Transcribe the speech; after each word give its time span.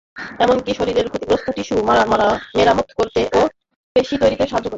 এমনকি 0.39 0.71
শরীরের 0.73 1.07
ক্ষতিগ্রস্ত 1.09 1.47
টিস্যু 1.49 1.75
মেরামত 2.55 2.89
করতে 2.99 3.21
ও 3.33 3.41
পেশি 3.95 4.15
তৈরিতে 4.21 4.43
সাহায্য 4.43 4.57
করে। 4.57 4.69